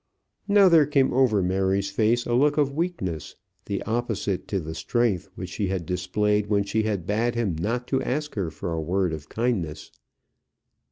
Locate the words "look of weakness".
2.33-3.35